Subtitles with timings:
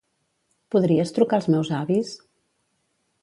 [0.75, 2.15] Podries trucar als meus avis?